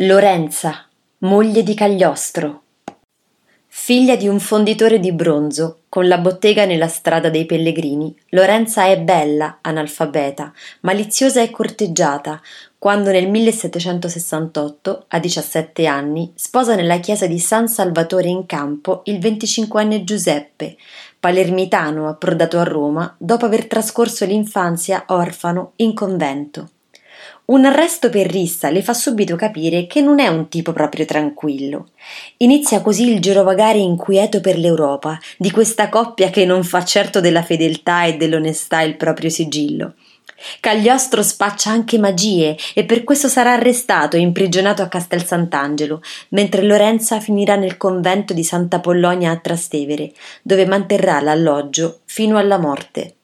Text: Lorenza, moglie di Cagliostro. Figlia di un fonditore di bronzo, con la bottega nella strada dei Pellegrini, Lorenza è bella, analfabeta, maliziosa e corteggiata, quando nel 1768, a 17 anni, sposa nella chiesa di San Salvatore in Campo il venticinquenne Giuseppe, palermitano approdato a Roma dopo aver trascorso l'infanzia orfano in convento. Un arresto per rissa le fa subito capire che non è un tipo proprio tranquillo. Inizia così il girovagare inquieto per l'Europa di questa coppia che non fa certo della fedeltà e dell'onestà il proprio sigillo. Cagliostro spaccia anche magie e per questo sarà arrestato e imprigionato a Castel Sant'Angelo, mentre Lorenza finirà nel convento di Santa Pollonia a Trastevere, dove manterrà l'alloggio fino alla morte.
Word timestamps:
Lorenza, 0.00 0.84
moglie 1.20 1.62
di 1.62 1.72
Cagliostro. 1.72 2.64
Figlia 3.66 4.14
di 4.14 4.28
un 4.28 4.40
fonditore 4.40 5.00
di 5.00 5.10
bronzo, 5.10 5.84
con 5.88 6.06
la 6.06 6.18
bottega 6.18 6.66
nella 6.66 6.86
strada 6.86 7.30
dei 7.30 7.46
Pellegrini, 7.46 8.14
Lorenza 8.28 8.84
è 8.84 9.00
bella, 9.00 9.60
analfabeta, 9.62 10.52
maliziosa 10.80 11.40
e 11.40 11.50
corteggiata, 11.50 12.42
quando 12.76 13.10
nel 13.10 13.26
1768, 13.30 15.04
a 15.08 15.18
17 15.18 15.86
anni, 15.86 16.30
sposa 16.34 16.74
nella 16.74 16.98
chiesa 17.00 17.26
di 17.26 17.38
San 17.38 17.66
Salvatore 17.66 18.28
in 18.28 18.44
Campo 18.44 19.00
il 19.04 19.18
venticinquenne 19.18 20.04
Giuseppe, 20.04 20.76
palermitano 21.18 22.06
approdato 22.06 22.58
a 22.58 22.64
Roma 22.64 23.14
dopo 23.16 23.46
aver 23.46 23.66
trascorso 23.66 24.26
l'infanzia 24.26 25.04
orfano 25.06 25.72
in 25.76 25.94
convento. 25.94 26.68
Un 27.46 27.64
arresto 27.64 28.10
per 28.10 28.26
rissa 28.26 28.70
le 28.70 28.82
fa 28.82 28.92
subito 28.92 29.36
capire 29.36 29.86
che 29.86 30.00
non 30.00 30.18
è 30.18 30.26
un 30.26 30.48
tipo 30.48 30.72
proprio 30.72 31.04
tranquillo. 31.04 31.90
Inizia 32.38 32.80
così 32.80 33.12
il 33.12 33.20
girovagare 33.20 33.78
inquieto 33.78 34.40
per 34.40 34.58
l'Europa 34.58 35.18
di 35.38 35.50
questa 35.50 35.88
coppia 35.88 36.30
che 36.30 36.44
non 36.44 36.64
fa 36.64 36.84
certo 36.84 37.20
della 37.20 37.42
fedeltà 37.42 38.04
e 38.04 38.16
dell'onestà 38.16 38.82
il 38.82 38.96
proprio 38.96 39.30
sigillo. 39.30 39.94
Cagliostro 40.60 41.22
spaccia 41.22 41.70
anche 41.70 41.98
magie 41.98 42.56
e 42.74 42.84
per 42.84 43.04
questo 43.04 43.28
sarà 43.28 43.52
arrestato 43.52 44.16
e 44.16 44.20
imprigionato 44.20 44.82
a 44.82 44.88
Castel 44.88 45.24
Sant'Angelo, 45.24 46.02
mentre 46.30 46.62
Lorenza 46.62 47.20
finirà 47.20 47.56
nel 47.56 47.76
convento 47.76 48.34
di 48.34 48.44
Santa 48.44 48.80
Pollonia 48.80 49.30
a 49.30 49.38
Trastevere, 49.38 50.12
dove 50.42 50.66
manterrà 50.66 51.20
l'alloggio 51.20 52.00
fino 52.04 52.36
alla 52.36 52.58
morte. 52.58 53.15